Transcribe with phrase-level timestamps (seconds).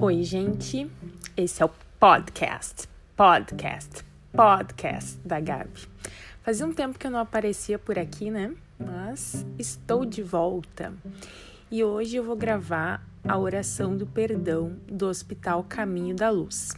[0.00, 0.90] Oi, gente.
[1.36, 5.88] Esse é o podcast, podcast, podcast da Gabi.
[6.42, 8.54] Fazia um tempo que eu não aparecia por aqui, né?
[8.78, 10.92] Mas estou de volta.
[11.70, 16.72] E hoje eu vou gravar a oração do perdão do Hospital Caminho da Luz.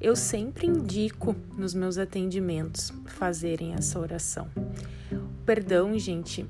[0.00, 4.48] Eu sempre indico nos meus atendimentos fazerem essa oração.
[5.12, 6.46] O perdão, gente,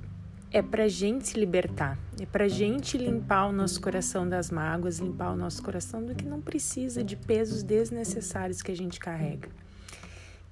[0.50, 5.32] é para gente se libertar, é para gente limpar o nosso coração das mágoas, limpar
[5.32, 9.48] o nosso coração do que não precisa de pesos desnecessários que a gente carrega.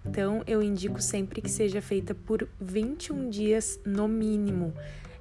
[0.04, 4.72] Então, eu indico sempre que seja feita por 21 dias no mínimo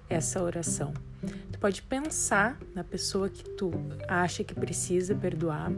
[0.07, 0.93] essa oração.
[1.51, 3.71] Tu pode pensar na pessoa que tu
[4.07, 5.71] acha que precisa perdoar,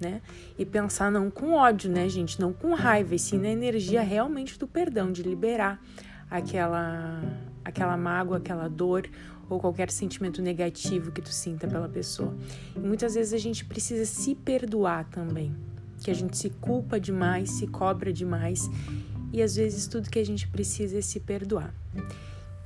[0.00, 0.22] né?
[0.56, 2.40] E pensar não com ódio, né, gente?
[2.40, 5.82] Não com raiva, e sim na energia realmente do perdão, de liberar
[6.30, 7.20] aquela
[7.72, 9.08] aquela mágoa, aquela dor
[9.48, 12.36] ou qualquer sentimento negativo que tu sinta pela pessoa.
[12.76, 15.54] E muitas vezes a gente precisa se perdoar também,
[16.02, 18.70] que a gente se culpa demais, se cobra demais
[19.32, 21.74] e às vezes tudo que a gente precisa é se perdoar.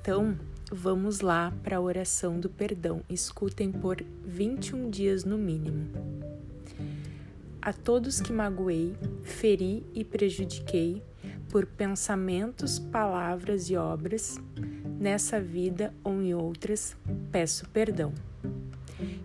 [0.00, 0.36] Então,
[0.70, 3.02] vamos lá para a oração do perdão.
[3.08, 5.86] Escutem por 21 dias no mínimo.
[7.62, 11.02] A todos que magoei, feri e prejudiquei
[11.48, 14.38] por pensamentos, palavras e obras,
[14.98, 16.96] nessa vida ou em outras,
[17.30, 18.12] peço perdão.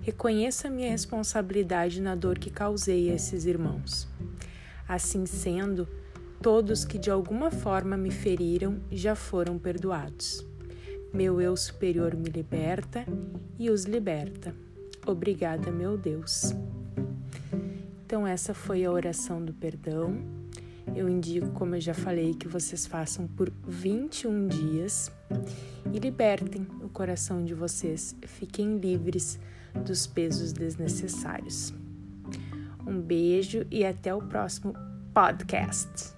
[0.01, 4.07] Reconheço a minha responsabilidade na dor que causei a esses irmãos.
[4.87, 5.87] Assim sendo,
[6.41, 10.45] todos que de alguma forma me feriram já foram perdoados.
[11.13, 13.05] Meu eu superior me liberta
[13.59, 14.53] e os liberta.
[15.05, 16.53] Obrigada, meu Deus.
[18.05, 20.17] Então, essa foi a oração do perdão.
[20.95, 25.11] Eu indico, como eu já falei, que vocês façam por 21 dias
[25.93, 28.15] e libertem o coração de vocês.
[28.23, 29.39] Fiquem livres
[29.85, 31.73] dos pesos desnecessários.
[32.85, 34.73] Um beijo e até o próximo
[35.13, 36.13] podcast.